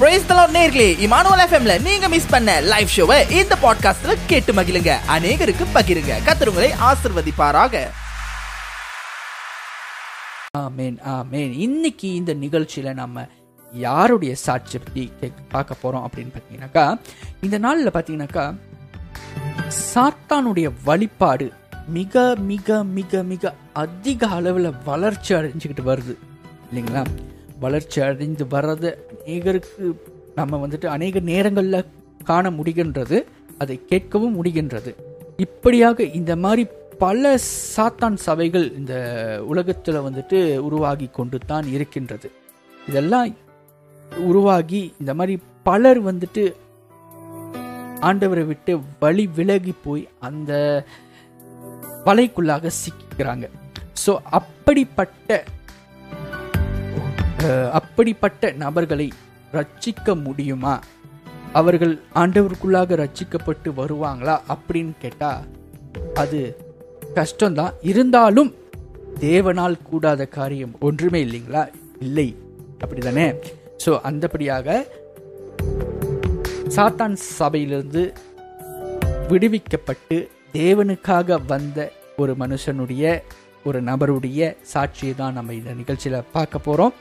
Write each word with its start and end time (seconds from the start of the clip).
Price 0.00 0.26
தலாட் 0.28 0.56
நேர்களே 0.56 1.06
Emmanuel 1.06 1.42
எஃப்எம்ல 1.48 1.80
நீங்க 1.80 2.08
மிஸ் 2.08 2.26
பண்ண 2.26 2.60
லைவ் 2.60 2.88
ஷோவை 2.96 3.30
இந்த 3.30 3.56
பாட்காஸ்ட்ல 3.62 4.16
கேட்டு 4.26 4.52
மகிழுங்க. 4.52 4.96
அநேகருக்கு 5.08 5.66
பகிருங்க. 5.74 6.12
கத்துருங்களை 6.26 6.70
ஆசிர்வதிப்பாராக. 6.80 7.86
ஆமேன் 10.58 10.96
ஆமேன். 11.04 11.58
இன்னைக்கு 11.58 12.14
இந்த 12.14 12.34
நிகழ்ச்சியில 12.34 12.94
நம்ம 12.94 13.26
யாருடைய 13.72 14.34
சாட்சி 14.34 14.78
பற்றி 14.78 15.12
பார்க்க 15.48 15.76
போறோம் 15.82 16.06
அப்படின்னு 16.06 16.32
பார்த்தீங்கன்னாக்கா 16.32 17.00
இந்த 17.40 17.58
நாளில் 17.58 17.90
பார்த்தீங்கன்னாக்கா 17.90 18.54
சாத்தானுடைய 19.94 20.72
வழிபாடு 20.84 21.52
மிக 21.86 22.34
மிக 22.38 22.84
மிக 22.84 23.22
மிக 23.22 23.54
அதிக 23.72 24.26
அளவில் 24.26 24.72
வளர்ச்சி 24.84 25.34
அடைஞ்சுக்கிட்டு 25.34 25.84
வருது. 25.86 26.14
இல்லைங்களா? 26.72 27.04
வளர்ச்சி 27.64 27.98
அடைந்து 28.06 28.44
வர்றது. 28.54 28.90
அநேகருக்கு 29.20 29.84
நம்ம 30.38 30.58
வந்துட்டு 30.64 30.86
அநேக 30.96 31.20
நேரங்களில் 31.30 31.88
காண 32.30 32.50
முடிகின்றது 32.58 33.18
அதை 33.62 33.76
கேட்கவும் 33.90 34.36
முடிகின்றது. 34.38 34.90
இப்படியாக 35.46 36.04
இந்த 36.20 36.32
மாதிரி 36.44 36.64
பல 37.04 37.30
சாத்தான் 37.76 38.16
சபைகள் 38.26 38.66
இந்த 38.78 38.94
உலகத்தில் 39.52 40.04
வந்துட்டு 40.06 40.38
உருவாகி 40.68 41.06
கொண்டு 41.18 41.38
தான் 41.50 41.66
இருக்கின்றது. 41.76 42.28
இதெல்லாம் 42.88 43.30
உருவாகி 44.28 44.80
இந்த 45.00 45.12
மாதிரி 45.18 45.34
பலர் 45.68 46.00
வந்துட்டு 46.08 46.44
ஆண்டவரை 48.08 48.44
விட்டு 48.50 48.72
வழி 49.04 49.24
விலகி 49.38 49.72
போய் 49.86 50.04
அந்த 50.28 50.52
வலைக்குள்ளாக 52.06 52.70
சிக்கிறாங்க 52.82 53.46
ஸோ 54.04 54.12
அப்படிப்பட்ட 54.38 55.30
அப்படிப்பட்ட 57.72 58.52
நபர்களை 58.52 59.10
ரட்சிக்க 59.52 60.22
முடியுமா? 60.22 60.80
அவர்கள் 61.52 62.02
ஆண்டவருக்குள்ளாக 62.14 62.96
ரட்சிக்கப்பட்டு 62.96 63.68
வருவாங்களா 63.76 64.40
அப்படின்னு 64.48 64.92
கேட்டா 64.98 65.42
அது 66.14 66.58
கஷ்டம்தான். 67.14 67.72
இருந்தாலும் 67.80 68.54
தேவனால் 69.20 69.82
கூடாத 69.82 70.26
காரியம் 70.26 70.74
ஒன்றுமே 70.80 71.24
இல்லைங்களா? 71.24 71.68
இல்லை. 71.98 72.36
அப்படிதானே? 72.82 73.34
ஸோ 73.84 74.00
அந்தபடியாக 74.00 74.86
சாத்தான் 76.76 77.12
சபையிலிருந்து 77.12 78.12
விடுவிக்கப்பட்டு 79.28 80.28
தேவனுக்காக 80.52 81.46
வந்த 81.46 81.90
ஒரு 82.16 82.34
மனுஷனுடைய 82.38 83.22
ஒரு 83.64 83.82
நபருடைய 83.82 84.56
சாட்சியை 84.74 85.14
தான் 85.14 85.32
நம்ம 85.32 85.52
இந்த 85.52 85.72
நிகழ்ச்சியில் 85.72 86.28
பார்க்க 86.32 86.58
போகிறோம் 86.58 86.94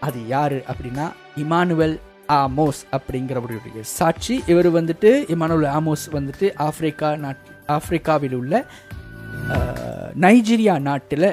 அது 0.00 0.20
யாரு 0.26 0.58
அப்படின்னா 0.72 1.06
இமானுவல் 1.36 1.96
ஆமோஸ் 2.28 2.80
அப்படிங்கிறவருடைய 2.96 3.80
சாட்சி. 3.80 4.34
இவர் 4.46 4.68
வந்துட்டு 4.72 5.10
இமானுவல் 5.34 5.70
ஆமோஸ் 5.78 6.04
வந்துட்டு 6.12 6.48
ஆப்பிரிக்கா 6.68 7.08
நாட் 7.16 7.46
ஆப்பிரிக்காவில் 7.66 8.36
உள்ள 8.40 8.64
நைஜீரியா 10.24 10.74
நாட்டில் 10.80 11.28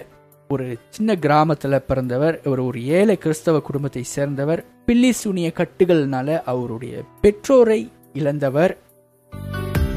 ஒரு 0.49 0.65
சின்ன 0.89 1.15
கிராமத்தில் 1.15 1.85
பிறந்தவர் 1.87 2.35
இவர் 2.45 2.59
ஒரு 2.59 2.79
ஏழை 2.97 3.15
கிறிஸ்தவ 3.17 3.59
குடும்பத்தை 3.59 4.03
சேர்ந்தவர். 4.03 4.61
பில்லி 4.85 5.11
சூனிய 5.11 5.51
கட்டுகள்னால 5.55 6.37
அவருடைய 6.51 7.03
பெற்றோரை 7.21 7.91
இழந்தவர். 8.13 8.73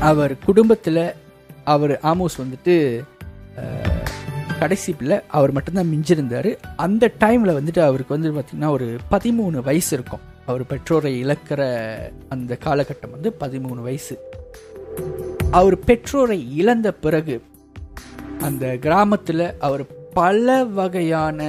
அவர் 0.01 0.35
குடும்பத்தில் 0.45 1.05
அவர் 1.65 1.95
ஆமோஸ் 2.03 2.37
வந்துட்டு 2.43 2.77
கடைசி 4.61 4.93
பிள்ளை 4.93 5.19
அவர் 5.29 5.53
மட்டும்தான் 5.53 5.87
மிஞ்சிருந்தார். 5.87 6.51
அந்த 6.77 7.13
டைமில் 7.21 7.57
வந்துட்டு 7.57 7.81
அவருக்கு 7.81 8.17
வந்து 8.17 8.33
பார்த்திங்கன்னா 8.33 8.71
ஒரு 8.71 8.87
பதிமூணு 9.11 9.61
வயசு 9.61 9.97
இருக்கும். 9.97 10.25
அவர் 10.47 10.67
பெற்றோரை 10.67 11.25
இழக்கிற 11.25 11.61
அந்த 12.29 12.59
காலகட்டம் 12.65 13.11
வந்து 13.11 13.31
பதிமூணு 13.41 13.81
வயசு. 13.81 14.15
அவர் 15.51 15.79
பெற்றோரை 15.79 16.57
இழந்த 16.57 16.93
பிறகு 16.95 17.37
அந்த 18.41 18.77
கிராமத்தில் 18.77 19.45
அவர் 19.59 19.85
பல 20.15 20.47
வகையான 20.73 21.41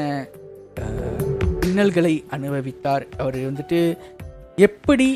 அஹ், 0.76 1.26
இன்னல்களை 1.62 2.14
அனுபவித்தார். 2.30 3.06
அவர் 3.18 3.38
வந்துட்டு 3.48 3.80
எப்படி 4.60 5.10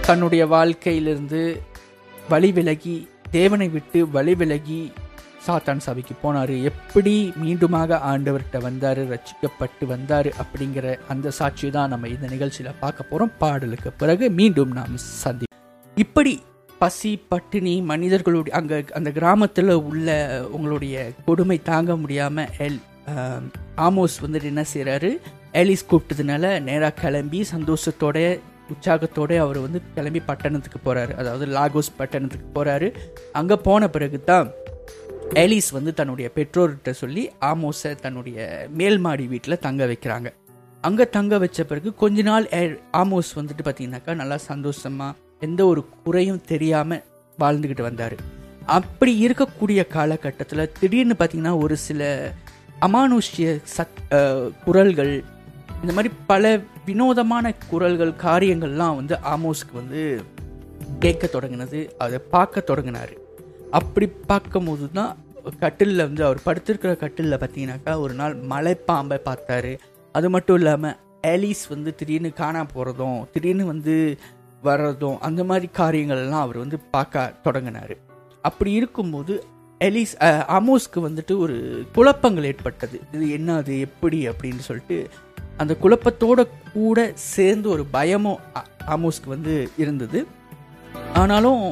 தன்னுடைய 0.00 0.46
வாழ்க்கையிலிருந்து 0.46 1.40
வழி 2.28 2.52
விலகி 2.52 2.96
தேவனை 3.30 3.68
விட்டு 3.68 4.08
வழி 4.08 4.34
விலகி 4.34 4.80
சாத்தான் 5.48 5.84
சபைக்கு 5.84 6.14
போனார். 6.22 6.54
எப்படி 6.70 7.14
மீண்டுமாக 7.42 8.00
ஆண்டவர்கிட்ட 8.10 8.58
வந்தார் 8.60 9.00
ரச்சிக்கப்பட்டு 9.12 9.86
வந்தார் 9.86 10.30
அப்படிங்கிற 10.40 10.86
அந்த 11.08 11.32
சாட்சி 11.38 11.70
தான் 11.70 11.92
நம்ம 11.92 12.08
இந்த 12.08 12.28
நிகழ்ச்சியில் 12.28 12.78
பார்க்க 12.80 13.10
போகிறோம் 13.10 13.34
பாடலுக்கு 13.38 13.92
பிறகு 13.96 14.28
மீண்டும் 14.38 14.74
நாம் 14.74 14.98
சந்தி 15.22 15.46
இப்படி 15.96 16.34
பசி 16.80 17.12
பட்டினி 17.28 17.72
மனிதர்களுடைய 17.84 18.54
அங்கே 18.56 18.76
அந்த 18.94 19.10
கிராமத்தில் 19.10 19.72
உள்ள 19.88 20.08
உங்களுடைய 20.50 20.96
கொடுமை 21.26 21.58
தாங்க 21.62 21.96
முடியாமல் 21.96 22.52
எல் 22.66 22.78
ஆமோஸ் 23.78 24.16
வந்துட்டு 24.20 24.50
என்ன 24.52 24.64
செய்கிறாரு 24.72 25.10
எலிஸ் 25.54 25.88
கூப்பிட்டதுனால 25.90 26.44
நேராக 26.60 26.94
கிளம்பி 27.00 27.40
சந்தோஷத்தோட 27.52 28.18
உற்சாகத்தோடு 28.72 29.34
அவர் 29.38 29.58
வந்து 29.58 29.80
கிளம்பி 29.94 30.20
பட்டணத்துக்கு 30.20 30.80
போகிறாரு 30.80 31.12
அதாவது 31.14 31.44
லாகோஸ் 31.52 31.96
பட்டணத்துக்கு 31.98 32.48
போகிறாரு 32.54 32.88
அங்கே 33.32 33.56
போன 33.62 33.88
பிறகு 33.88 34.18
தான் 34.24 34.48
எலிஸ் 35.34 35.70
வந்து 35.72 35.94
தன்னுடைய 35.94 36.30
பெற்றோர்கிட்ட 36.34 36.90
சொல்லி 36.90 37.30
ஆமோஸை 37.40 37.94
தன்னுடைய 37.94 38.68
மேல்மாடி 38.78 39.28
வீட்டில் 39.28 39.62
தங்க 39.66 39.86
வைக்கிறாங்க. 39.86 40.28
அங்கே 40.84 41.04
தங்க 41.16 41.38
வச்ச 41.38 41.64
பிறகு 41.64 41.94
கொஞ்ச 41.94 42.22
நாள் 42.22 42.46
ஆமோஸ் 43.02 43.30
வந்துட்டு 43.38 43.64
பார்த்தீங்கன்னாக்கா 43.66 44.14
நல்லா 44.14 44.36
சந்தோஷமாக 44.36 45.16
எந்த 45.40 45.66
ஒரு 45.66 45.84
குறையும் 46.04 46.40
தெரியாமல் 46.44 47.04
வாழ்ந்துக்கிட்டு 47.38 47.82
வந்தார். 47.82 48.16
அப்படி 48.78 49.12
இருக்கக்கூடிய 49.26 49.86
காலகட்டத்தில் 49.86 50.72
திடீர்னு 50.80 51.16
பார்த்தீங்கன்னா 51.18 51.54
ஒரு 51.64 51.76
சில 51.76 52.32
அமானுஷ்ய 52.86 53.60
சத் 53.76 54.02
குரல்கள் 54.64 55.14
இந்த 55.82 55.92
மாதிரி 55.92 56.14
பல 56.26 56.60
வினோதமான 56.86 57.54
குரல்கள் 57.70 58.12
காரியங்கள்லாம் 58.26 58.98
வந்து 59.00 59.16
ஆமோஸ்க்கு 59.34 59.74
வந்து 59.74 60.22
கேட்க 61.00 61.40
தொடங்கினது 61.40 61.80
அதை 62.04 62.18
பார்க்க 62.18 62.60
தொடங்கினார். 62.60 63.14
அப்படி 63.76 64.06
பார்க்கும்போது 64.30 64.86
தான் 64.98 65.12
கட்டிலில் 65.62 66.06
வந்து 66.06 66.22
அவர் 66.26 66.40
படுத்திருக்கிற 66.46 66.92
கட்டிலில் 67.02 67.40
பார்த்தீங்கன்னாக்கா 67.42 67.92
ஒரு 68.04 68.14
நாள் 68.20 68.34
மலைப்பாம்பை 68.52 69.18
பார்த்தாரு. 69.28 69.72
அது 70.14 70.28
மட்டும் 70.34 70.58
இல்லாமல் 70.60 70.96
ஆலிஸ் 71.32 71.64
வந்து 71.74 71.90
திடீர்னு 72.00 72.30
காணா 72.40 72.62
போகிறதும் 72.74 73.20
திடீர்னு 73.32 73.64
வந்து 73.72 73.94
வர்றதும் 74.62 75.18
அந்த 75.28 75.42
மாதிரி 75.50 75.68
காரியங்கள்லாம் 75.80 76.44
அவர் 76.46 76.62
வந்து 76.64 76.78
பார்க்க 76.94 77.32
தொடங்கினார். 77.46 77.94
அப்படி 78.48 78.70
இருக்கும்போது 78.80 79.34
எலிஸ் 79.80 80.14
அமோஸ்க்கு 80.58 81.00
வந்துட்டு 81.08 81.34
ஒரு 81.44 81.56
குழப்பங்கள் 81.96 82.48
ஏற்பட்டது. 82.50 82.96
இது 83.14 83.24
என்ன 83.38 83.56
அது 83.60 83.74
எப்படி 83.88 84.20
அப்படின்னு 84.30 84.64
சொல்லிட்டு 84.68 84.98
அந்த 85.62 85.72
குழப்பத்தோட 85.82 86.40
கூட 86.74 86.98
சேர்ந்து 87.34 87.68
ஒரு 87.74 87.84
பயமும் 87.96 88.40
அமோஸ்க்கு 88.96 89.28
வந்து 89.36 89.54
இருந்தது. 89.82 90.20
ஆனாலும் 91.22 91.62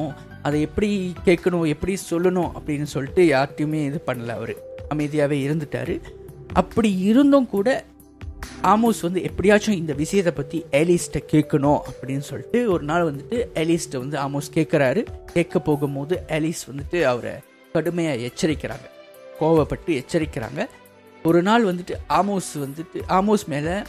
அதை 0.41 0.61
எப்படி 0.61 1.13
கேட்கணும் 1.25 1.67
எப்படி 1.67 1.97
சொல்லணும் 2.09 2.51
அப்படின்னு 2.59 2.83
சொல்லிட்டு 2.83 3.23
யார்கிட்டையுமே 3.23 3.85
இது 3.85 4.03
பண்ணல 4.05 4.27
அவர். 4.27 4.55
அமைதியாகவே 4.95 5.37
இருந்துட்டாரு. 5.47 6.01
அப்படி 6.53 6.99
இருந்தும் 6.99 7.49
கூட 7.49 7.85
ஆமோஸ் 8.63 9.01
வந்து 9.01 9.23
எப்படியாச்சும் 9.23 9.75
இந்த 9.75 9.93
விஷயத்தை 9.93 10.33
பற்றி 10.33 10.65
ஏலிஸ்ட்டை 10.71 11.23
கேட்கணும் 11.31 11.79
அப்படின்னு 11.89 12.19
சொல்லிட்டு 12.19 12.71
ஒரு 12.71 12.83
நாள் 12.83 13.15
வந்துட்டு 13.15 13.45
ஏலிஸ்ட்டை 13.53 13.97
வந்து 13.97 14.19
ஆமோஸ் 14.19 14.51
கேட்குறாரு. 14.53 15.05
கேட்க 15.25 15.59
போகும்போது 15.59 16.23
ஏலிஸ் 16.27 16.65
வந்துட்டு 16.71 17.01
அவரை 17.01 17.31
கடுமையாக 17.73 18.17
எச்சரிக்கிறாங்க. 18.17 18.85
கோவப்பட்டு 19.39 20.03
எச்சரிக்கிறாங்க. 20.03 20.65
ஒரு 21.23 21.41
நாள் 21.41 21.63
வந்துட்டு 21.63 21.93
ஆமோஸ் 22.09 22.57
வந்துட்டு 22.57 23.01
ஆமோஸ் 23.09 23.45
மேலே 23.47 23.81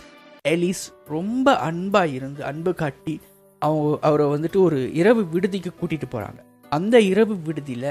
ஏலிஸ் 0.48 0.92
ரொம்ப 1.06 1.56
அன்பாக 1.56 2.06
இருந்து 2.06 2.44
அன்பு 2.44 2.74
காட்டி 2.74 3.20
அவங்க 3.62 3.98
அவரை 4.00 4.26
வந்துட்டு 4.26 4.60
ஒரு 4.60 4.92
இரவு 4.92 5.24
விடுதிக்கு 5.24 5.70
கூட்டிகிட்டு 5.72 6.08
போகிறாங்க 6.10 6.40
அந்த 6.72 7.00
இரவு 7.00 7.36
விடுதியில் 7.44 7.90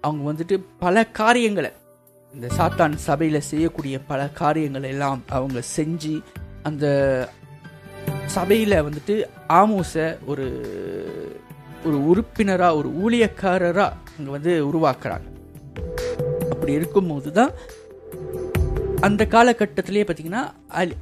அவங்க 0.00 0.32
வந்துட்டு 0.32 0.64
பல 0.78 1.06
காரியங்களை 1.06 1.70
இந்த 2.32 2.46
சாத்தான் 2.58 2.94
சபையில் 2.94 3.40
செய்யக்கூடிய 3.40 4.00
பல 4.00 4.28
காரியங்களை 4.28 4.90
எல்லாம் 4.90 5.22
அவங்க 5.28 5.62
செஞ்சு 5.76 6.22
அந்த 6.62 6.86
சபையில் 8.26 8.82
வந்துட்டு 8.82 9.14
ஆமோஸை 9.48 10.18
ஒரு 10.26 10.46
ஒரு 11.84 12.06
உறுப்பினராக 12.06 12.76
ஒரு 12.76 12.88
ஊழியக்காரராக 12.96 13.92
அங்கே 14.18 14.30
வந்து 14.30 14.66
உருவாக்குறாங்க. 14.66 15.26
அப்படி 16.50 16.72
இருக்கும்போது 16.72 17.32
தான் 17.32 17.52
அந்த 19.00 19.26
காலகட்டத்திலே 19.30 20.02
பார்த்தீங்கன்னா 20.02 20.42
அலி- 20.74 20.98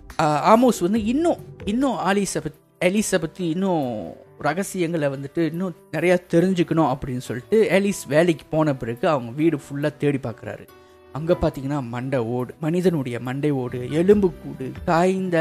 ஆமோஸ் 0.53 0.81
வந்து 0.81 1.05
இன்னும் 1.05 1.37
இன்னும் 1.65 1.97
ஆலிஸை 1.99 2.41
எலிஸை 2.85 3.19
பற்றி 3.19 3.49
இன்னும் 3.49 4.15
ரகசியங்களை 4.39 5.09
வந்துட்டு 5.09 5.39
இன்னும் 5.39 5.77
நிறையா 5.93 6.17
தெரிஞ்சுக்கணும் 6.35 6.91
அப்படின்னு 6.93 7.19
சொல்லிட்டு 7.19 7.59
எலிஸ் 7.71 8.03
வேலைக்கு 8.09 8.45
போன 8.51 8.75
பிறகு 8.75 9.09
அவங்க 9.09 9.31
வீடு 9.31 9.57
ஃபுல்லாக 9.57 9.93
தேடி 9.99 10.19
பார்க்குறாரு. 10.23 10.65
அங்கே 11.15 11.33
பார்த்தீங்கன்னா 11.33 11.81
மண்டை 11.89 12.19
ஓடு 12.19 12.55
மனிதனுடைய 12.61 13.21
மண்டை 13.21 13.51
ஓடு 13.51 13.81
எலும்புக்கூடு 13.91 14.73
காய்ந்த 14.85 15.37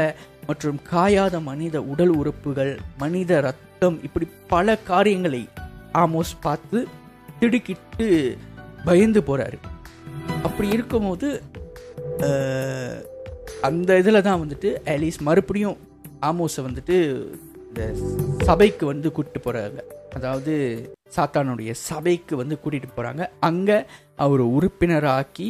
மற்றும் 0.46 0.78
காயாத 0.90 1.40
மனித 1.40 1.82
உடல் 1.82 2.10
உறுப்புகள் 2.10 2.78
மனித 2.98 3.40
ரத்தம் 3.40 3.96
இப்படி 4.02 4.28
பல 4.46 4.76
காரியங்களை 4.76 5.42
ஆமோஸ் 5.92 6.34
பார்த்து 6.40 6.88
திடுக்கிட்டு 7.40 8.36
பயந்து 8.84 9.20
போகிறாரு 9.20 9.58
அப்படி 10.42 10.68
இருக்கும்போது 10.68 11.28
அந்த 13.60 13.98
இதில் 13.98 14.22
தான் 14.22 14.42
வந்துட்டு 14.42 14.70
ஆலிஸ் 14.84 15.20
மறுபடியும் 15.20 15.78
ஆமோஸை 16.28 16.62
வந்துட்டு 16.68 16.96
இந்த 17.68 17.84
சபைக்கு 18.48 18.84
வந்து 18.92 19.08
கூட்டிட்டு 19.14 19.42
போறாங்க. 19.46 19.80
அதாவது 20.16 20.52
சாத்தானுடைய 21.16 21.70
சபைக்கு 21.88 22.34
வந்து 22.42 22.56
கூட்டிட்டு 22.64 22.96
போறாங்க. 22.98 23.22
அங்க 23.48 23.70
அவர் 24.24 24.42
உறுப்பினராக்கி 24.56 25.48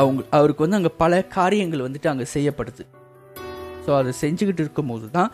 அவங்க 0.00 0.22
அவருக்கு 0.38 0.64
வந்து 0.64 0.78
அங்கே 0.78 0.92
பல 1.02 1.22
காரியங்கள் 1.36 1.84
வந்துட்டு 1.86 2.10
அங்கே 2.12 2.26
செய்யப்படுது. 2.36 2.84
ஸோ 3.84 3.90
அதை 4.00 4.12
செஞ்சுக்கிட்டு 4.22 4.62
இருக்கும்போது 4.64 5.06
தான் 5.16 5.30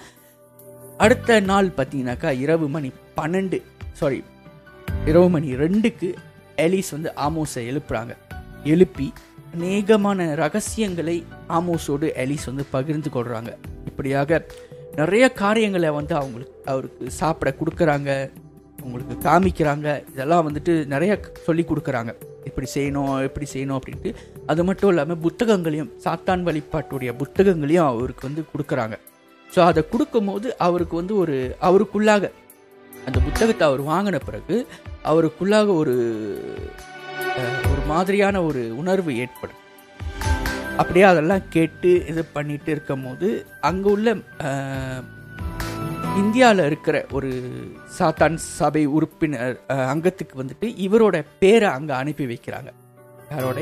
அடுத்த 1.04 1.38
நாள் 1.50 1.68
பார்த்தீங்கன்னாக்கா 1.76 2.30
இரவு 2.44 2.66
மணி 2.74 2.90
பன்னெண்டு 3.18 3.58
சாரி 4.00 4.20
இரவு 5.10 5.28
மணி 5.34 5.48
ரெண்டுக்கு 5.62 6.08
எலிஸ் 6.64 6.92
வந்து 6.96 7.10
ஆமோஸை 7.26 7.62
எழுப்புறாங்க. 7.70 8.12
எழுப்பி 8.72 9.06
அநேகமான 9.54 10.26
ரகசியங்களை 10.42 11.16
ஆமோஸோடு 11.58 12.08
எலிஸ் 12.24 12.48
வந்து 12.50 12.66
பகிர்ந்து 12.74 13.10
கொள்றாங்க. 13.16 13.52
இப்படியாக 14.02 14.38
நிறைய 15.00 15.24
காரியங்களை 15.40 15.90
வந்து 15.96 16.14
அவங்களுக்கு 16.20 16.54
அவருக்கு 16.70 17.04
சாப்பிட 17.18 17.48
கொடுக்குறாங்க 17.58 18.08
அவங்களுக்கு 18.80 19.14
காமிக்கிறாங்க. 19.26 19.86
இதெல்லாம் 20.12 20.46
வந்துட்டு 20.46 20.72
நிறைய 20.92 21.12
சொல்லி 21.44 21.64
கொடுக்குறாங்க. 21.68 22.12
இப்படி 22.48 22.68
செய்யணும் 22.74 23.12
இப்படி 23.26 23.46
செய்யணும் 23.52 23.76
அப்படின்ட்டு. 23.78 24.10
அது 24.52 24.64
மட்டும் 24.68 24.90
இல்லாமல் 24.92 25.20
புத்தகங்களையும் 25.26 25.92
சாத்தான் 26.06 26.42
வழிபாட்டுடைய 26.48 27.12
புத்தகங்களையும் 27.22 27.88
அவருக்கு 27.92 28.28
வந்து 28.28 28.44
கொடுக்குறாங்க. 28.52 28.98
ஸோ 29.54 29.60
அதை 29.68 29.84
கொடுக்கும்போது 29.92 30.50
அவருக்கு 30.66 30.96
வந்து 31.00 31.16
ஒரு 31.22 31.38
அவருக்குள்ளாக 31.68 32.32
அந்த 33.06 33.18
புத்தகத்தை 33.28 33.64
அவர் 33.70 33.84
வாங்கின 33.92 34.22
பிறகு 34.28 34.58
அவருக்குள்ளாக 35.12 35.68
ஒரு 35.82 35.96
ஒரு 37.72 37.82
மாதிரியான 37.94 38.42
ஒரு 38.50 38.62
உணர்வு 38.82 39.12
ஏற்படும். 39.24 39.61
அப்படியே 40.80 41.04
அதெல்லாம் 41.12 41.48
கேட்டு 41.54 41.90
இது 42.10 42.22
பண்ணிட்டு 42.36 42.70
இருக்கும்போது 42.74 43.28
அங்கே 43.68 43.88
உள்ள 43.94 44.08
இந்தியாவில் 46.20 46.62
இருக்கிற 46.68 46.96
ஒரு 47.16 47.30
சாத்தான் 47.98 48.36
சபை 48.58 48.82
உறுப்பினர் 48.96 49.56
அங்கத்துக்கு 49.92 50.34
வந்துட்டு 50.42 50.66
இவரோட 50.86 51.16
பேரை 51.42 51.68
அங்கே 51.78 51.94
அனுப்பி 52.00 52.24
வைக்கிறாங்க. 52.32 52.70
யாரோட? 53.32 53.60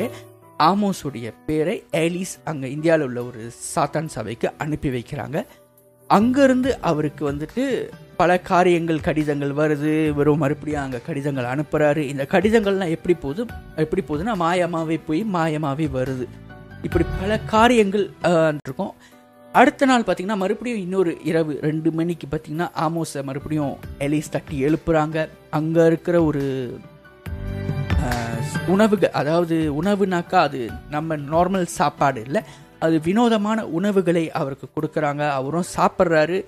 ஆமோஸுடைய 0.69 1.29
பேரை 1.49 1.77
ஏலிஸ் 2.03 2.37
அங்கே 2.53 2.69
இந்தியாவில் 2.77 3.07
உள்ள 3.09 3.21
ஒரு 3.31 3.43
சாத்தான் 3.75 4.11
சபைக்கு 4.17 4.49
அனுப்பி 4.65 4.91
வைக்கிறாங்க. 4.97 5.39
அங்கேருந்து 6.11 6.71
அவருக்கு 6.91 7.23
வந்துட்டு 7.31 7.65
பல 8.21 8.31
காரியங்கள் 8.51 9.07
கடிதங்கள் 9.09 9.53
வருது. 9.63 9.93
வெறும் 10.19 10.43
மறுபடியும் 10.45 10.85
அங்கே 10.85 11.01
கடிதங்கள் 11.09 11.53
அனுப்புகிறாரு 11.55 12.05
இந்த 12.13 12.25
கடிதங்கள்லாம் 12.35 12.95
எப்படி 12.97 13.17
போகுது 13.25 13.45
எப்படி 13.85 14.03
போகுதுன்னா 14.09 14.37
மாயமாகவே 14.45 14.99
போய் 15.09 15.23
மாயமாகவே 15.37 15.89
வருது. 15.99 16.27
இப்படி 16.87 17.05
பல 17.21 17.33
காரியங்கள் 17.55 18.05
இருக்கும். 18.65 18.93
அடுத்த 19.53 19.87
நாள் 19.91 20.05
பார்த்தீங்கன்னா 20.07 20.37
மறுபடியும் 20.43 20.83
இன்னொரு 20.85 21.13
இரவு 21.31 21.53
ரெண்டு 21.69 21.91
மணிக்கு 21.99 22.27
பார்த்தீங்கன்னா 22.33 22.69
ஆமோஸை 22.87 23.23
மறுபடியும் 23.29 23.75
எலிஸ் 24.07 24.33
தட்டி 24.35 24.57
எழுப்புறாங்க. 24.67 25.27
அங்கே 25.59 25.85
இருக்கிற 25.91 26.17
ஒரு 26.31 26.45
உணவுகள் 28.75 29.17
அதாவது 29.21 29.57
உணவுனாக்கா 29.81 30.39
அது 30.49 30.61
நம்ம 30.95 31.17
நார்மல் 31.33 31.67
சாப்பாடு 31.79 32.21
இல்லை. 32.27 32.43
அது 32.85 32.97
வினோதமான 33.07 33.59
உணவுகளை 33.79 34.25
அவருக்கு 34.41 34.67
கொடுக்குறாங்க. 34.77 35.23
அவரும் 35.39 35.71
சாப்பிட்றாரு. 35.77 36.39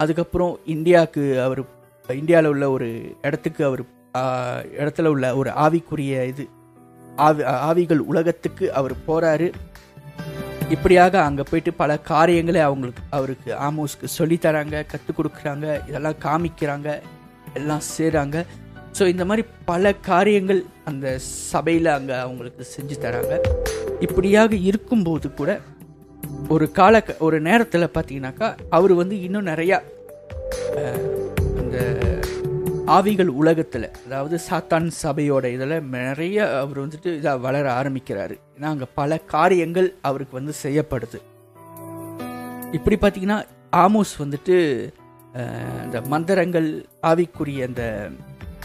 அதுக்கப்புறம் 0.00 0.54
இந்தியாவுக்கு 0.74 1.24
அவர் 1.46 1.62
இந்தியாவில் 2.08 2.50
உள்ள 2.52 2.64
ஒரு 2.76 2.88
இடத்துக்கு 3.26 3.62
அவர் 3.68 3.82
இடத்துல 4.80 5.10
உள்ள 5.14 5.26
ஒரு 5.40 5.50
ஆவிக்குரிய 5.64 6.24
இது 6.32 6.44
ஆவி 7.16 7.42
ஆவிகள் 7.42 7.98
உலகத்துக்கு 7.98 8.72
அவர் 8.72 8.94
போறாரு. 9.08 9.48
இப்படியாக 10.70 11.22
அங்கே 11.22 11.42
போயிட்டு 11.50 11.72
பல 11.74 11.96
காரியங்களை 11.98 12.60
அவங்களுக்கு 12.60 13.02
அவருக்கு 13.10 13.54
ஆமோஸ்க்கு 13.54 14.04
சொல்லி 14.04 14.38
தராங்க 14.42 14.86
கற்றுக் 14.86 15.18
கொடுக்குறாங்க 15.18 15.66
இதெல்லாம் 15.88 16.18
காமிக்கிறாங்க 16.24 16.88
எல்லாம் 17.54 17.84
செய்கிறாங்க 17.96 18.44
ஸோ 18.98 19.06
இந்த 19.06 19.24
மாதிரி 19.24 19.48
பல 19.64 19.92
காரியங்கள் 19.92 20.64
அந்த 20.84 21.18
சபையில் 21.52 21.86
அங்கே 21.86 22.12
அவங்களுக்கு 22.12 22.64
செஞ்சு 22.76 22.96
தராங்க. 23.00 23.34
இப்படியாக 24.00 24.54
இருக்கும்போது 24.56 25.32
கூட 25.32 25.60
ஒரு 26.48 26.72
கால 26.72 27.04
ஒரு 27.18 27.40
நேரத்தில் 27.40 27.94
பார்த்தீங்கன்னாக்கா 27.94 28.54
அவர் 28.68 28.94
வந்து 28.94 29.22
இன்னும் 29.22 29.46
நிறையா 29.46 29.78
ஆவிகள் 32.94 33.30
உலகத்தில் 33.40 33.86
அதாவது 34.06 34.36
சாத்தான் 34.48 34.86
சபையோட 35.02 35.44
இதில் 35.54 35.74
நிறைய 35.94 36.36
அவர் 36.60 36.78
வந்துட்டு 36.82 37.10
இதாக 37.18 37.42
வளர 37.46 37.66
ஆரம்பிக்கிறாரு. 37.78 38.34
ஏன்னா 38.56 38.68
அங்கே 38.74 38.88
பல 39.00 39.18
காரியங்கள் 39.34 39.88
அவருக்கு 40.08 40.34
வந்து 40.38 40.54
செய்யப்படுது. 40.62 41.18
இப்படி 42.76 42.96
பார்த்தீங்கன்னா 43.02 43.38
ஆமோஸ் 43.84 44.14
வந்துட்டு 44.22 44.56
இந்த 45.86 46.00
மந்திரங்கள் 46.14 46.68
ஆவிக்குரிய 47.10 47.68
அந்த 47.70 47.84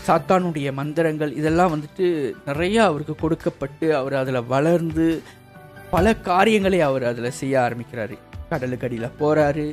சாத்தானுடைய 0.07 0.69
மந்திரங்கள் 0.81 1.31
இதெல்லாம் 1.39 1.73
வந்துட்டு 1.75 2.07
நிறைய 2.49 2.77
அவருக்கு 2.89 3.15
கொடுக்கப்பட்டு 3.23 3.87
அவர் 4.01 4.15
அதில் 4.21 4.47
வளர்ந்து 4.55 5.07
பல 5.95 6.13
காரியங்களை 6.29 6.81
அவர் 6.89 7.05
அதில் 7.11 7.37
செய்ய 7.39 7.55
ஆரம்பிக்கிறாரு. 7.67 8.17
கடலுக்கு 8.51 8.87
அடியில் 8.87 9.17
போகிறாரு 9.19 9.65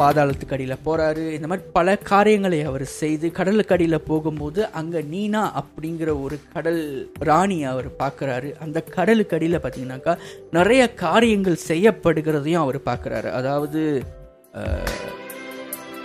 பாதாளத்துக்கு 0.00 0.56
அடியில் 0.56 0.82
போகிறாரு 0.84 1.24
இந்த 1.36 1.46
மாதிரி 1.46 1.66
பல 1.72 1.96
காரியங்களை 2.04 2.60
அவர் 2.62 2.84
செய்து 2.92 3.26
கடலுக்கு 3.30 3.74
அடியில் 3.76 4.06
போகும்போது 4.06 4.60
அங்கே 4.72 5.00
நீனா 5.10 5.42
அப்படிங்கிற 5.60 6.10
ஒரு 6.22 6.36
கடல் 6.52 6.82
ராணியை 7.22 7.66
அவர் 7.70 7.88
பார்க்குறாரு 7.98 8.50
அந்த 8.58 8.78
கடலுக்கு 8.90 9.36
அடியில் 9.36 9.58
பார்த்தீங்கன்னாக்கா 9.58 10.14
நிறைய 10.52 10.82
காரியங்கள் 11.00 11.64
செய்யப்படுகிறதையும் 11.66 12.64
அவர் 12.64 12.80
பார்க்குறாரு 12.84 13.30
அதாவது 13.32 13.82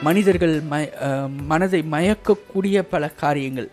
மனிதர்கள் 0.04 0.56
மய 0.68 0.86
மனதை 1.48 1.80
மயக்கக்கூடிய 1.92 2.80
பல 2.90 3.08
காரியங்கள் 3.18 3.70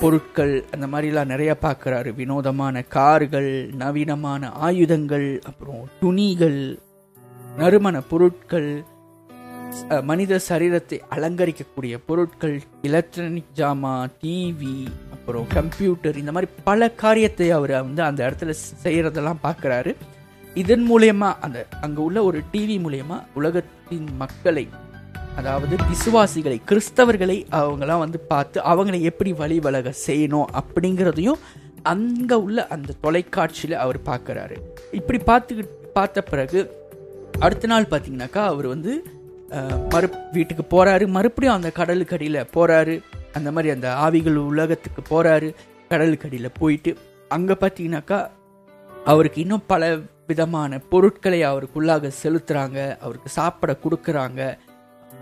பொருட்கள் 0.00 0.54
அந்த 0.70 0.86
மாதிரிலாம் 0.86 1.30
நிறைய 1.32 1.52
பார்க்குறாரு 1.62 2.10
வினோதமான 2.14 2.82
கார்கள் 2.88 3.50
நவீனமான 3.78 4.50
ஆயுதங்கள் 4.60 5.28
அப்புறம் 5.42 5.84
துணிகள் 6.00 6.58
நறுமண 7.56 7.96
பொருட்கள் 8.08 8.70
மனித 10.04 10.38
சரீரத்தை 10.48 10.98
அலங்கரிக்கக்கூடிய 11.10 11.94
பொருட்கள் 12.06 12.56
எலக்ட்ரானிக் 12.82 13.54
ஜாமா 13.56 13.94
டிவி 14.22 14.76
அப்புறம் 15.14 15.46
கம்ப்யூட்டர் 15.48 16.16
இந்த 16.16 16.32
மாதிரி 16.32 16.50
பல 16.64 16.88
காரியத்தை 16.94 17.48
அவர் 17.50 17.74
வந்து 17.80 18.02
அந்த 18.02 18.20
இடத்துல 18.26 18.54
செய்கிறதெல்லாம் 18.84 19.42
பார்க்குறாரு 19.42 19.92
இதன் 20.54 20.86
மூலயமா 20.90 21.28
அந்த 21.40 21.58
அங்கே 21.80 22.00
உள்ள 22.00 22.18
ஒரு 22.24 22.38
டிவி 22.52 22.76
மூலயமா 22.78 23.18
உலகத்தின் 23.34 24.08
மக்களை 24.18 24.64
அதாவது 25.36 25.74
விசுவாசிகளை 25.84 26.58
கிறிஸ்தவர்களை 26.66 27.36
அவங்களாம் 27.50 27.98
வந்து 27.98 28.18
பார்த்து 28.28 28.58
அவங்களை 28.64 29.00
எப்படி 29.02 29.30
வழி 29.32 29.56
வழக 29.60 29.92
செய்யணும் 30.06 30.50
அப்படிங்கிறதையும் 30.60 31.40
அங்கே 31.84 32.36
உள்ள 32.36 32.66
அந்த 32.66 32.96
தொலைக்காட்சியில் 33.00 33.76
அவர் 33.76 33.98
பார்க்குறாரு 34.06 34.56
இப்படி 34.92 35.18
பார்த்துக்கிட்டு 35.26 35.80
பார்த்த 35.92 36.22
பிறகு 36.22 36.60
அடுத்த 37.38 37.66
நாள் 37.66 37.90
பார்த்தீங்கன்னாக்கா 37.90 38.42
அவர் 38.44 38.66
வந்து 38.66 38.92
மறு 39.92 40.08
வீட்டுக்கு 40.32 40.64
போகிறாரு 40.64 41.06
மறுபடியும் 41.06 41.54
அந்த 41.54 41.70
கடலுக்கு 41.70 42.16
அடியில் 42.16 42.48
போகிறாரு 42.54 42.94
அந்த 43.32 43.48
மாதிரி 43.52 43.70
அந்த 43.74 43.88
ஆவிகள் 43.96 44.38
உலகத்துக்கு 44.50 45.02
போகிறாரு 45.10 45.48
கடலுக்கு 45.88 46.28
அடியில் 46.28 46.56
போயிட்டு 46.60 46.90
அங்கே 47.28 47.54
பார்த்தீங்கன்னாக்கா 47.60 48.18
அவருக்கு 49.06 49.40
இன்னும் 49.40 49.64
பல 49.66 49.84
விதமான 50.26 50.78
பொருட்களை 50.92 51.40
அவருக்குள்ளாக 51.42 52.10
செலுத்துகிறாங்க 52.22 52.78
அவருக்கு 53.04 53.28
சாப்பிட 53.28 53.72
கொடுக்குறாங்க. 53.84 54.40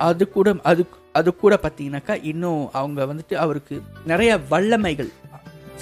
அது 0.09 0.25
கூட 0.29 0.55
அது 0.71 0.83
அது 1.13 1.31
கூட 1.35 1.55
பார்த்தீங்கன்னாக்கா 1.63 2.15
இன்னும் 2.23 2.63
அவங்க 2.73 3.01
வந்துட்டு 3.05 3.35
அவருக்கு 3.35 3.83
நிறைய 4.07 4.39
வல்லமைகள் 4.51 5.11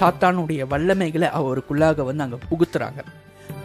சாத்தானுடைய 0.01 0.61
வல்லமைகளை 0.73 1.29
அவருக்குள்ளாக 1.41 2.05
வந்து 2.05 2.25
அங்கே 2.27 2.39
புகுத்துறாங்க. 2.51 3.01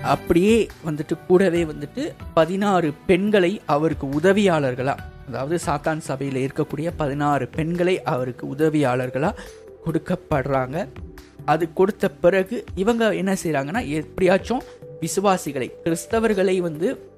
அப்படியே 0.02 0.68
வந்துட்டு 0.86 1.26
கூடவே 1.28 1.64
வந்துட்டு 1.64 2.12
பதினாறு 2.34 2.94
பெண்களை 3.06 3.62
அவருக்கு 3.66 4.08
உதவியாளர்களா 4.08 4.98
அதாவது 5.28 5.60
சாத்தான் 5.66 5.98
சபையில் 5.98 6.52
இருக்கக்கூடிய 6.52 6.92
பதினாறு 6.98 7.48
பெண்களை 7.48 8.02
அவருக்கு 8.02 8.48
உதவியாளர்களா 8.48 9.34
கொடுக்கப்படுறாங்க. 9.86 10.88
அது 11.46 11.74
கொடுத்த 11.74 12.10
பிறகு 12.10 12.66
இவங்க 12.76 13.16
என்ன 13.16 13.36
செய்கிறாங்கன்னா 13.44 13.88
எப்படியாச்சும் 13.88 14.62
விசுவாசிகளை 15.02 15.72
கிறிஸ்தவர்களை 15.84 16.58
வந்து 16.58 17.12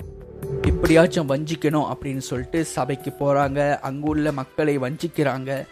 எப்படியாச்சும் 0.62 1.30
வஞ்சிக்கணும் 1.30 1.94
அப்படின்னு 1.94 2.18
சொல்லிட்டு 2.18 2.66
சபைக்கு 2.66 3.14
போறாங்க. 3.20 3.80
அங்குள்ள 3.80 4.32
மக்களை 4.32 4.78
வஞ்சிக்கிறாங்க. 4.78 5.66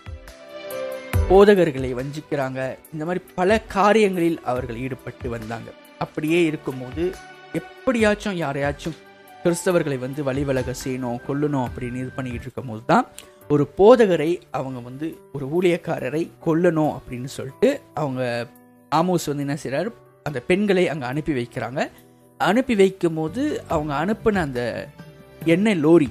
போதகர்களை 1.30 1.92
வஞ்சிக்கிறாங்க. 1.96 2.78
இந்த 2.94 3.06
மாதிரி 3.06 3.24
பல 3.36 3.62
காரியங்களில் 3.62 4.42
அவர்கள் 4.42 4.78
ஈடுபட்டு 4.78 5.30
வந்தாங்க. 5.30 5.70
அப்படியே 6.06 6.40
இருக்கும்போது 6.46 7.04
எப்படியாச்சும் 7.60 8.40
யாரையாச்சும் 8.44 8.98
கிறிஸ்தவர்களை 9.44 9.98
வந்து 10.00 10.22
வழிவிலக 10.30 10.74
செய்யணும் 10.84 11.22
கொல்லணும் 11.28 11.66
அப்படின்னு 11.68 12.02
இது 12.04 12.12
பண்ணிக்கிட்டு 12.16 12.48
இருக்கும்போது 12.48 12.84
தான் 12.86 13.06
ஒரு 13.50 13.64
போதகரை 13.78 14.32
அவங்க 14.58 14.80
வந்து 14.90 15.08
ஒரு 15.36 15.46
ஊழியக்காரரை 15.56 16.24
கொல்லணும் 16.46 16.94
அப்படின்னு 16.98 17.30
சொல்லிட்டு 17.38 17.70
அவங்க 17.94 18.22
ஆமோஸ் 18.92 19.30
வந்து 19.32 19.46
என்ன 19.48 19.58
செய்கிறாரு 19.64 19.90
அந்த 20.30 20.40
பெண்களை 20.50 20.84
அங்கே 20.92 21.06
அனுப்பி 21.12 21.34
வைக்கிறாங்க. 21.40 21.82
அனுப்பி 22.40 22.76
வைக்கும் 22.76 23.18
போது 23.20 23.42
அவங்க 23.74 23.94
அனுப்பின 24.04 24.42
அந்த 24.48 24.62
எண்ணெய் 25.54 25.82
லோரி 25.86 26.10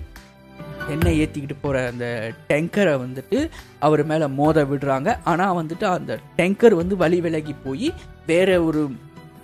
எண்ணெய் 0.94 1.18
ஏற்றிக்கிட்டு 1.22 1.56
போகிற 1.60 1.82
அந்த 1.92 2.06
டேங்கரை 2.50 2.94
வந்துட்டு 3.04 3.38
அவர் 3.86 4.02
மேலே 4.04 4.26
மோத 4.38 4.64
விடுறாங்க. 4.70 5.10
ஆனால் 5.30 5.56
வந்துட்டு 5.60 5.86
அந்த 5.98 6.18
டேங்கர் 6.38 6.80
வந்து 6.80 6.94
வழி 6.96 7.20
விலகி 7.26 7.54
போய் 7.64 7.88
வேற 8.30 8.50
ஒரு 8.62 8.82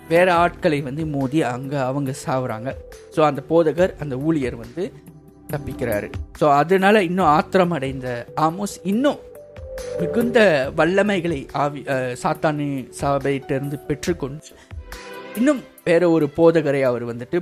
வேற 0.09 0.27
ஆட்களை 0.39 0.79
வந்து 0.81 1.03
மோதி 1.09 1.39
அங்கே 1.49 1.79
அவங்க 1.85 2.11
சாவுறாங்க. 2.21 2.69
ஸோ 3.15 3.21
அந்த 3.25 3.41
போதகர் 3.49 3.93
அந்த 3.99 4.15
ஊழியர் 4.23 4.57
வந்து 4.57 4.83
தப்பிக்கிறாரு. 5.49 6.07
ஸோ 6.39 6.45
அதனால 6.57 7.03
இன்னும் 7.03 7.31
ஆத்திரம் 7.35 7.71
அடைந்த 7.71 8.07
ஆமோஸ் 8.41 8.75
இன்னும் 8.85 9.19
மிகுந்த 9.99 10.39
வல்லமைகளை 10.77 11.39
ஆவி 11.59 11.81
அஹ், 11.87 12.15
சாத்தானி 12.21 12.67
சபையிட்டிருந்து 12.99 13.77
பெற்றுக்கொண்டு 13.87 14.49
இன்னும் 15.35 15.61
வேற 15.83 16.03
ஒரு 16.11 16.27
போதகரை 16.37 16.81
அவர் 16.83 17.05
வந்துட்டு 17.09 17.37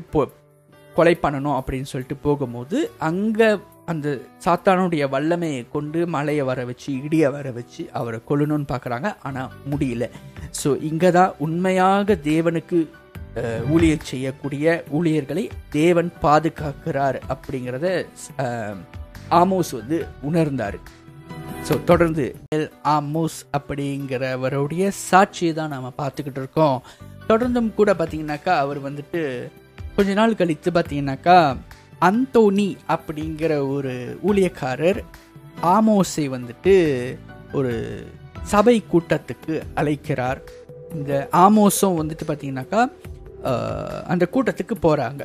கொலை 0.96 1.16
பண்ணணும் 1.18 1.58
அப்படின்னு 1.58 1.90
சொல்லிட்டு 1.90 2.18
போகும்போது 2.22 2.78
அங்கே 3.04 3.50
அந்த 3.92 4.08
சாத்தானுடைய 4.46 5.04
வல்லமையை 5.16 5.62
கொண்டு 5.76 6.00
மலையை 6.16 6.44
வர 6.50 6.60
வச்சு 6.70 6.90
இடியை 7.06 7.30
வர 7.36 7.48
வச்சு 7.58 7.84
அவரை 8.00 8.20
கொள்ளணும்னு 8.30 8.68
பார்க்குறாங்க. 8.72 9.10
ஆனால் 9.28 9.54
முடியல. 9.72 10.06
ஸோ 10.62 10.70
இங்கே 10.90 11.12
தான் 11.18 11.36
உண்மையாக 11.46 12.18
தேவனுக்கு 12.30 12.80
ஊழியர் 13.74 14.08
செய்யக்கூடிய 14.12 14.66
ஊழியர்களை 14.98 15.44
தேவன் 15.78 16.10
பாதுகாக்கிறார் 16.24 17.18
அப்படிங்கிறத 17.34 17.88
ஆமோஸ் 19.42 19.72
வந்து 19.80 19.98
உணர்ந்தார். 20.30 20.78
ஸோ 21.68 21.76
தொடர்ந்து 21.90 22.26
எல் 22.58 22.70
ஆமோஸ் 22.96 23.40
அப்படிங்கிறவருடைய 23.58 24.84
சாட்சியை 25.10 25.54
தான் 25.60 25.74
நாம் 25.76 25.98
பார்த்துக்கிட்டு 26.02 26.42
இருக்கோம். 26.44 26.78
தொடர்ந்தும் 27.32 27.72
கூட 27.80 27.92
பார்த்தீங்கன்னாக்கா 28.00 28.54
அவர் 28.64 28.80
வந்துட்டு 28.88 29.22
கொஞ்ச 29.98 30.12
நாள் 30.20 30.40
கழித்து 30.42 30.70
பார்த்தீங்கன்னாக்கா 30.74 31.38
அந்தோனி 32.00 32.78
அப்படிங்கிற 32.88 33.70
ஒரு 33.76 33.94
ஊழியக்காரர் 34.28 35.00
ஆமோஸை 35.62 36.26
வந்துட்டு 36.36 36.74
ஒரு 37.54 37.74
சபை 38.44 38.84
கூட்டத்துக்கு 38.92 39.62
அழைக்கிறார். 39.76 40.42
இந்த 40.94 41.28
ஆமோஸும் 41.32 41.98
வந்துட்டு 42.00 42.26
பார்த்தீங்கன்னாக்கா 42.28 42.82
அந்த 44.08 44.30
கூட்டத்துக்கு 44.34 44.76
போகிறாங்க 44.82 45.24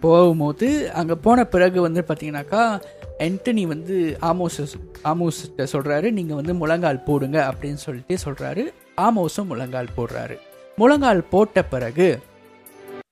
போகும்போது 0.00 0.92
அங்கே 0.92 1.14
போன 1.14 1.44
பிறகு 1.44 1.80
வந்து 1.80 2.04
பார்த்தீங்கன்னாக்கா 2.08 2.80
ஆண்டனி 3.18 3.66
வந்து 3.66 4.18
ஆமோஸ் 4.20 4.58
ஆமோஸ்கிட்ட 5.04 5.66
சொல்கிறாரு 5.72 6.10
நீங்கள் 6.10 6.36
வந்து 6.36 6.54
முழங்கால் 6.54 7.04
போடுங்க 7.04 7.38
அப்படின்னு 7.50 7.80
சொல்லிட்டு 7.84 8.16
சொல்கிறாரு 8.24 8.64
ஆமோஸும் 8.96 9.50
முழங்கால் 9.52 9.94
போடுறாரு. 9.96 10.36
முழங்கால் 10.76 11.28
போட்ட 11.30 11.62
பிறகு 11.64 12.20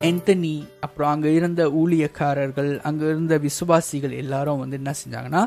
ஆண்டனி 0.00 0.54
அப்புறம் 0.80 1.10
அங்கே 1.10 1.34
இருந்த 1.34 1.62
ஊழியக்காரர்கள் 1.80 2.80
அங்கே 2.88 3.04
இருந்த 3.04 3.38
விசுவாசிகள் 3.38 4.14
எல்லாரும் 4.22 4.58
வந்து 4.58 4.76
என்ன 4.76 4.92
செஞ்சாங்கன்னா 5.00 5.42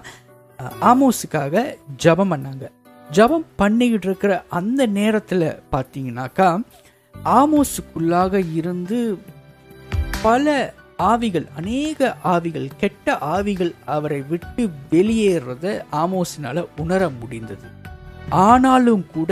ஆமோஸுக்காக 0.81 1.63
ஜெபம் 2.03 2.31
பண்ணாங்க. 2.33 2.65
ஜெபம் 3.07 3.45
பண்ணிக்கிட்டு 3.55 4.07
இருக்கிற 4.07 4.33
அந்த 4.49 4.81
நேரத்தில் 4.85 5.47
பார்த்தீங்கன்னாக்கா 5.71 6.47
ஆமோஸுக்குள்ளாக 7.39 8.41
இருந்து 8.53 8.99
பல 10.21 10.55
ஆவிகள் 11.11 11.47
அநேக 11.55 12.09
ஆவிகள் 12.33 12.67
கெட்ட 12.77 13.17
ஆவிகள் 13.35 13.73
அவரை 13.85 14.21
விட்டு 14.29 14.63
வெளியேறத 14.91 15.65
ஆமோஸினால 16.03 16.65
உணர 16.77 17.09
முடிந்தது. 17.09 17.67
ஆனாலும் 18.29 19.05
கூட 19.13 19.31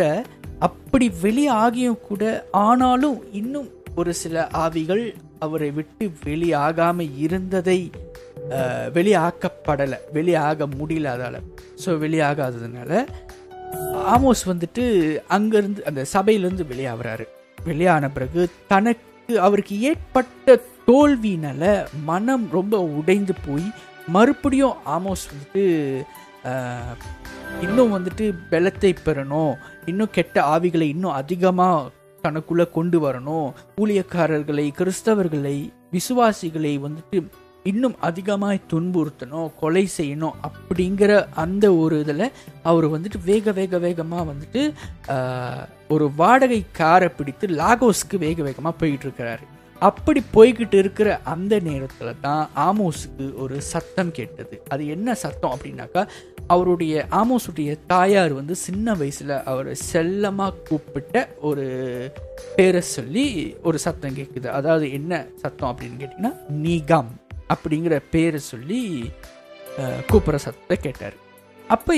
அப்படி 0.60 1.08
வெளியாகியும் 1.24 2.04
கூட 2.10 2.24
ஆனாலும் 2.52 3.18
இன்னும் 3.32 3.70
ஒரு 4.00 4.12
சில 4.22 4.36
ஆவிகள் 4.64 5.04
அவரை 5.46 5.70
விட்டு 5.78 6.06
வெளியாகாமல் 6.28 7.14
இருந்ததை 7.26 7.80
வெளியாக்கப்படலை. 8.96 9.98
வெளியாக 10.16 10.68
முடியல 10.80 11.14
அதால். 11.16 11.40
ஸோ 11.84 11.90
வெளியாகாததுனால 12.04 12.92
ஆமோஸ் 14.16 14.44
வந்துட்டு 14.52 14.84
அங்கேருந்து 15.38 15.82
அந்த 15.90 16.02
சபையிலேருந்து 16.14 16.66
வெளியாகிறாரு. 16.72 17.26
வெளியான 17.70 18.10
பிறகு 18.16 18.42
தனக்கு 18.74 19.34
அவருக்கு 19.48 19.76
ஏற்பட்ட 19.90 20.58
தோல்வினால 20.88 21.64
மனம் 22.10 22.46
ரொம்ப 22.58 22.76
உடைந்து 23.00 23.36
போய் 23.48 23.68
மறுபடியும் 24.16 24.76
ஆமோஸ் 24.96 25.26
வந்துட்டு 25.32 25.64
இன்னும் 27.66 27.94
வந்துட்டு 27.96 28.26
பலத்தை 28.52 28.92
பெறணும். 29.06 29.54
இன்னும் 29.92 30.16
கெட்ட 30.18 30.38
ஆவிகளை 30.56 30.88
இன்னும் 30.96 31.18
அதிகமாக 31.22 31.92
தனக்குள்ள 32.26 32.66
கொண்டு 32.78 33.00
வரணும். 33.06 33.50
ஊழியக்காரர்களை 33.82 34.68
கிறிஸ்தவர்களை 34.80 35.58
விசுவாசிகளை 35.96 36.76
வந்துட்டு 36.86 37.20
இன்னும் 37.72 37.96
அதிகமாய் 38.08 38.60
துன்புறுத்தணும் 38.72 39.54
கொலை 39.60 39.84
செய்யணும் 39.98 40.36
அப்படிங்கிற 40.48 41.12
அந்த 41.44 41.66
ஒரு 41.84 41.96
இதில் 42.04 42.28
அவர் 42.70 42.88
வந்துட்டு 42.92 43.20
வேக 43.26 43.52
வேக 43.60 43.78
வேகமாக 43.86 44.28
வந்துட்டு 44.32 44.62
ஒரு 45.94 46.06
வாடகைக்காரை 46.18 47.10
பிடித்து 47.18 47.48
லாகோஸ்க்கு 47.62 48.18
வேக 48.26 48.38
வேகமாக 48.44 48.76
போயிட்டு 48.82 49.06
இருக்கிறாரு. 49.08 49.46
அப்படி 49.80 50.22
போய்கிட்டு 50.34 50.74
இருக்கிற 50.74 51.22
அந்த 51.24 51.60
நேரத்தில் 51.60 52.20
தான் 52.22 52.50
ஆமோஸுக்கு 52.56 53.36
ஒரு 53.36 53.62
சத்தம் 53.62 54.12
கேட்டது. 54.12 54.62
அது 54.70 54.88
என்ன 54.88 55.16
சத்தம் 55.16 55.52
அப்படின்னாக்கா 55.52 56.08
அவருடைய 56.48 57.06
ஆமோஸுடைய 57.12 57.78
தாயார் 57.88 58.34
வந்து 58.34 58.56
சின்ன 58.56 58.94
வயசில் 58.94 59.44
அவரை 59.44 59.76
செல்லமாக 59.76 60.56
கூப்பிட்ட 60.70 61.30
ஒரு 61.42 61.66
பேரை 62.56 62.82
சொல்லி 62.82 63.56
ஒரு 63.64 63.78
சத்தம் 63.78 64.16
கேட்குது 64.16 64.48
அதாவது 64.48 64.92
என்ன 64.92 65.26
சத்தம் 65.42 65.72
அப்படின்னு 65.72 66.02
கேட்டிங்கன்னா 66.02 66.34
நீகாம் 66.50 67.12
அப்படிங்கிற 67.54 68.02
பேரை 68.10 68.40
சொல்லி 68.40 69.12
கூப்பிட்ற 70.12 70.36
சத்தத்தை 70.36 70.78
கேட்டார். 70.78 71.16
அப்போ 71.70 71.94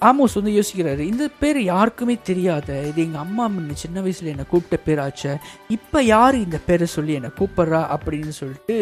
ஆமோஸ் 0.00 0.36
வந்து 0.38 0.52
யோசிக்கிறாரு 0.58 0.98
இந்த 0.98 1.28
பேர் 1.40 1.58
யாருக்குமே 1.62 2.14
தெரியாத 2.22 2.68
இது 2.82 3.02
எங்கள் 3.04 3.20
அம்மா 3.20 3.44
முன்ன 3.48 3.72
சின்ன 3.72 4.00
வயசில் 4.00 4.30
என்னை 4.32 4.46
கூப்பிட்ட 4.46 4.76
பேராச்சே 4.86 5.32
இப்போ 5.68 6.02
யார் 6.02 6.34
இந்த 6.34 6.60
பேரை 6.66 6.86
சொல்லி 6.86 7.12
என்னை 7.12 7.30
கூப்பிட்றா 7.40 7.80
அப்படின்னு 7.96 8.28
சொல்லிட்டு 8.28 8.76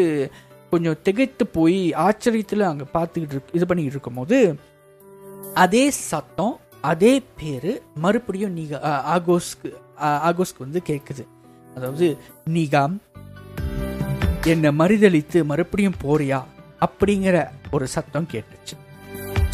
கொஞ்சம் 0.73 0.99
திகைத்து 1.03 1.47
போய் 1.47 1.93
ஆச்சரியத்தில் 2.07 2.71
அங்கே 2.71 2.87
பார்த்துக்கிட்டு 2.93 3.35
இருக்கு 3.37 3.55
இது 3.55 3.67
பண்ணிக்கிட்டு 3.67 3.99
இருக்கும்போது 3.99 4.39
அதே 5.55 5.91
சத்தம் 5.91 6.57
அதே 6.81 7.23
பேர் 7.41 7.71
மறுபடியும் 7.95 8.53
நீங்க 8.53 8.75
ஆகோஸ்க்கு 9.15 9.69
ஆகோஸ்க்கு 10.29 10.65
வந்து 10.65 10.83
கேட்குது. 10.91 11.25
அதாவது 11.77 12.17
நீகாம் 12.47 13.01
என்னை 14.47 14.71
மறுதளித்து 14.71 15.45
மறுபடியும் 15.45 16.01
போறியா 16.05 16.41
அப்படிங்கிற 16.81 17.37
ஒரு 17.71 17.87
சத்தம் 17.87 18.29
கேட்டுச்சு. 18.33 18.75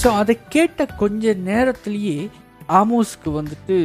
ஸோ 0.04 0.11
அதை 0.23 0.34
கேட்ட 0.54 0.84
கொஞ்ச 1.00 1.32
நேரத்திலேயே 1.46 2.16
ஆமோஸ்க்கு 2.78 3.30
வந்துட்டு 3.37 3.76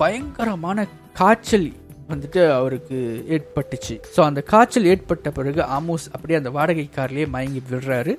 பயங்கரமான 0.00 0.86
காய்ச்சல் 1.18 1.66
வந்துட்டு 2.10 2.40
அவருக்கு 2.50 2.98
ஏற்பட்டுச்சு. 3.34 3.94
ஸோ 4.14 4.20
அந்த 4.28 4.40
காய்ச்சல் 4.52 4.88
ஏற்பட்ட 4.92 5.30
பிறகு 5.38 5.60
ஆமோஸ் 5.78 6.06
அப்படியே 6.12 6.38
அந்த 6.38 6.50
வாடகை 6.50 6.86
கார்லேயே 6.94 7.26
மயங்கி 7.34 7.62
விழுறாரு. 7.70 8.14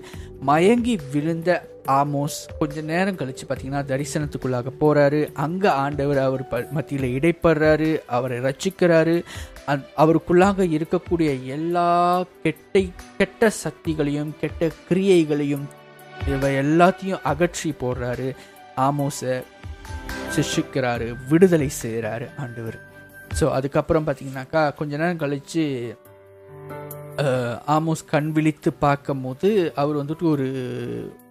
மயங்கி 0.49 0.95
விழுந்த 1.13 1.49
ஆமோஸ் 1.99 2.37
கொஞ்ச 2.59 2.81
நேரம் 2.91 3.17
கழிச்சு 3.21 3.47
பார்த்தீங்கன்னா 3.47 3.81
தரிசனத்துக்குள்ளாக 3.93 4.73
போறாரு. 4.83 5.21
அங்கே 5.45 5.71
ஆண்டவர் 5.85 6.21
அவர் 6.27 6.45
ப 6.47 6.61
மத்தியில் 6.77 7.09
இடைப்படுறாரு 7.17 7.89
அவரை 8.17 8.39
ரட்சிக்கிறாரு. 8.47 9.17
அந் 9.71 9.89
அவருக்குள்ளாக 10.03 10.69
இருக்கக்கூடிய 10.77 11.31
எல்லா 11.57 11.89
கெட்டை 12.45 12.85
கெட்ட 13.17 13.51
சக்திகளையும் 13.63 14.33
கெட்ட 14.43 14.71
கிரியைகளையும் 14.91 15.67
இவை 16.33 16.51
எல்லாத்தையும் 16.63 17.25
அகற்றி 17.31 17.71
போடுறாரு 17.83 18.27
ஆமோஸை 18.87 19.35
சிஷிக்கிறாரு 20.35 21.07
விடுதலை 21.29 21.69
செய்கிறாரு 21.81 22.27
ஆண்டவர். 22.43 22.77
ஸோ 23.39 23.45
அதுக்கப்புறம் 23.57 24.05
பார்த்தீங்கன்னாக்கா 24.07 24.61
கொஞ்ச 24.79 24.91
நேரம் 25.01 25.23
கழிச்சு 25.23 25.65
ஆமோஸ் 27.75 28.01
கண் 28.11 28.29
விழித்து 28.35 28.69
பார்க்கும்போது 28.83 29.49
அவர் 29.81 29.99
வந்துட்டு 30.01 30.25
ஒரு 30.33 30.47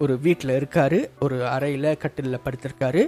ஒரு 0.03 0.15
வீட்டில் 0.25 0.53
இருக்கார் 0.57 0.99
ஒரு 1.25 1.37
அறையில் 1.55 1.99
கட்டிலில் 2.03 2.45
படுத்திருக்காரு. 2.47 3.03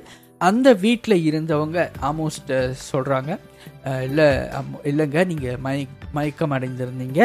அந்த 0.49 0.69
வீட்டில் 0.85 1.25
இருந்தவங்க 1.29 1.79
ஆமோஸ்ட 2.09 2.61
சொல்கிறாங்க 2.91 3.31
இல்லை 4.09 4.29
இல்லைங்க 4.91 5.25
நீங்கள் 5.33 5.61
மய 5.67 5.81
மயக்கம் 6.19 6.55
அடைந்திருந்தீங்க. 6.57 7.21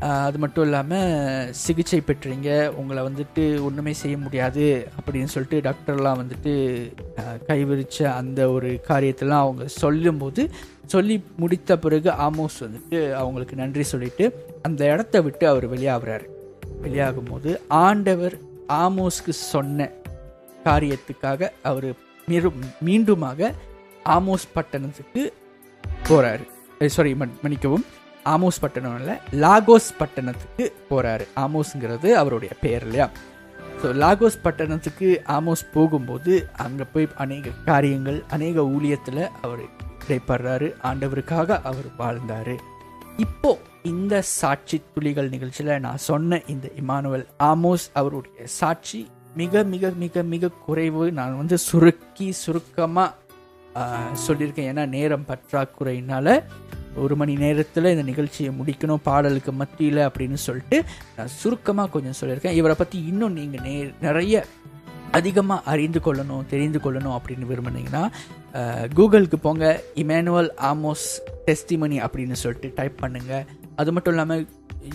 அது 0.00 0.38
மட்டும் 0.38 0.64
இல்லாமல் 0.64 1.52
சிகிச்சை 1.52 2.02
பெற்றீங்க 2.06 2.68
உங்களை 2.68 3.02
வந்துட்டு 3.02 3.62
ஒன்றுமே 3.62 3.92
செய்ய 3.92 4.18
முடியாது 4.18 4.88
அப்படின்னு 4.98 5.24
சொல்லிட்டு 5.24 5.70
டாக்டர்லாம் 5.70 6.20
வந்துட்டு 6.22 6.52
கைவிரித்த 7.48 7.48
கைவிரிச்ச 7.48 8.02
அந்த 8.02 8.50
ஒரு 8.50 8.80
காரியத்தெல்லாம் 8.88 9.44
அவங்க 9.44 9.66
சொல்லும்போது 9.66 10.50
சொல்லி 10.86 11.24
முடித்த 11.36 11.78
பிறகு 11.78 12.10
ஆமோஸ் 12.10 12.58
வந்துட்டு 12.60 13.12
அவங்களுக்கு 13.12 13.56
நன்றி 13.56 13.82
சொல்லிட்டு 13.82 14.24
அந்த 14.62 14.84
இடத்த 14.84 15.20
விட்டு 15.20 15.48
அவர் 15.48 15.66
வெளியாகிறாரு. 15.72 16.26
வெளியாகும் 16.80 17.30
போது 17.30 17.60
ஆண்டவர் 17.68 18.36
ஆமோஸ்க்கு 18.68 19.28
சொன்ன 19.28 19.88
காரியத்துக்காக 20.64 21.48
அவர் 21.62 21.92
மீண்டுமாக 22.86 23.52
ஆமோஸ் 24.04 24.52
பட்டணத்துக்கு 24.52 25.32
போறாரு. 26.08 26.44
சாரி 26.86 27.14
மன்னிக்கவும். 27.14 27.84
ஆமோஸ் 28.34 28.60
பட்டணம் 28.60 28.96
இல்லை 29.00 29.14
லாகோஸ் 29.44 29.90
பட்டணத்துக்கு 29.98 30.64
போகிறாரு 30.90 31.24
ஆமோஸ்ங்கிறது 31.44 32.08
அவருடைய 32.20 32.52
பேர் 32.62 32.84
இல்லையா? 32.86 33.06
ஸோ 33.82 33.88
லாகோஸ் 34.02 34.42
பட்டணத்துக்கு 34.42 35.08
ஆமோஸ் 35.36 35.62
போகும்போது 35.74 36.32
அங்கே 36.64 36.86
போய் 36.92 37.06
அநேக 37.24 37.54
காரியங்கள் 37.70 38.18
அநேக 38.36 38.64
ஊழியத்தில் 38.74 39.22
அவர் 39.44 39.62
இடைப்படுறாரு. 40.04 40.68
ஆண்டவருக்காக 40.90 41.58
அவர் 41.70 41.88
வாழ்ந்தார். 42.02 42.54
இப்போ 43.24 43.50
இந்த 43.92 44.14
சாட்சி 44.22 44.76
துளிகள் 44.94 45.32
நிகழ்ச்சியில் 45.34 45.80
நான் 45.86 46.04
சொன்ன 46.10 46.40
இந்த 46.54 46.66
இமானுவல் 46.82 47.24
ஆமோஸ் 47.52 47.86
அவருடைய 48.00 48.46
சாட்சி 48.58 49.00
மிக 49.40 49.62
மிக 49.72 49.90
மிக 50.02 50.22
மிக 50.34 50.52
குறைவு. 50.66 51.04
நான் 51.18 51.36
வந்து 51.40 51.58
சுருக்கி 51.58 52.28
சுருக்கமாக 52.44 53.16
சொல்லியிருக்கேன். 54.26 54.70
ஏன்னா 54.72 54.84
நேரம் 54.96 55.26
பற்றாக்குறையினால 55.30 56.26
ஒரு 57.02 57.14
மணி 57.20 57.34
நேரத்தில் 57.42 57.92
இந்த 57.94 58.04
நிகழ்ச்சியை 58.10 58.50
முடிக்கணும் 58.58 59.04
பாடலுக்கு 59.08 59.52
மத்தியில் 59.60 60.00
அப்படின்னு 60.08 60.38
சொல்லிட்டு 60.46 60.78
நான் 61.16 61.34
சுருக்கமாக 61.40 61.90
கொஞ்சம் 61.94 62.18
சொல்லியிருக்கேன். 62.20 62.58
இவரை 62.60 62.76
பற்றி 62.82 62.98
இன்னும் 63.10 63.36
நீங்கள் 63.40 63.64
நே 63.66 63.74
நிறைய 64.06 64.44
அதிகமாக 65.18 65.66
அறிந்து 65.72 66.00
கொள்ளணும் 66.06 66.46
தெரிந்து 66.50 66.78
கொள்ளணும் 66.84 67.16
அப்படின்னு 67.16 67.50
விரும்புனீங்கன்னா 67.50 68.04
கூகுளுக்கு 68.96 69.38
போங்க 69.46 69.66
இமானுவல் 70.02 70.50
ஆமோஸ் 70.70 71.06
டெஸ்டிமனி 71.46 71.98
அப்படின்னு 72.06 72.38
சொல்லிட்டு 72.42 72.70
டைப் 72.78 73.00
பண்ணுங்கள் 73.02 73.46
அது 73.82 73.92
மட்டும் 73.94 74.14
இல்லாமல் 74.14 74.44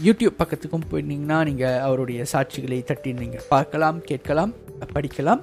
யூடியூப் 0.05 0.39
பக்கத்துக்கும் 0.41 0.87
போயிருந்தீங்கன்னா 0.91 1.39
நீங்கள் 1.49 1.81
அவருடைய 1.87 2.21
சாட்சிகளை 2.33 2.79
தட்டி 2.91 3.13
நீங்கள் 3.23 3.47
பார்க்கலாம் 3.53 3.99
கேட்கலாம் 4.09 4.53
படிக்கலாம். 4.95 5.41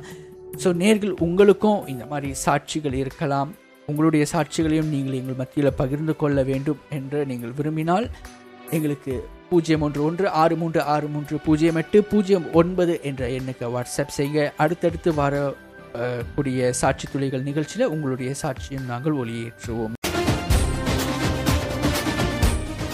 ஸோ 0.62 0.70
நேர்கள் 0.82 1.12
உங்களுக்கும் 1.26 1.86
இந்த 1.92 2.06
மாதிரி 2.12 2.30
சாட்சிகள் 2.46 2.96
இருக்கலாம். 3.02 3.50
உங்களுடைய 3.86 4.24
சாட்சிகளையும் 4.32 4.92
நீங்கள் 4.94 5.18
எங்கள் 5.20 5.34
மத்தியில் 5.34 5.78
பகிர்ந்து 5.80 6.16
கொள்ள 6.16 6.42
வேண்டும் 6.42 6.80
என்று 6.90 7.20
நீங்கள் 7.26 7.56
விரும்பினால் 7.58 8.06
எங்களுக்கு 8.70 9.14
பூஜ்ஜியம் 9.50 9.84
ஒன்று 9.86 10.04
ஒன்று 10.04 10.26
ஆறு 10.42 10.54
மூன்று 10.56 10.80
ஆறு 10.94 11.06
மூன்று 11.08 11.38
பூஜ்ஜியம் 11.38 11.76
எட்டு 11.76 11.98
பூஜ்ஜியம் 12.02 12.46
ஒன்பது 12.52 12.94
என்ற 13.02 13.22
எண்ணுக்கு 13.38 13.66
வாட்ஸ்அப் 13.74 14.16
செய்ய 14.18 14.52
அடுத்தடுத்து 14.56 15.12
வர 15.14 15.42
கூடிய 16.34 16.72
சாட்சி 16.72 17.06
துளிகள் 17.12 17.48
நிகழ்ச்சியில் 17.48 17.90
உங்களுடைய 17.94 18.30
சாட்சியும் 18.42 18.88
நாங்கள் 18.92 19.18
ஒளியேற்றுவோம். 19.22 19.96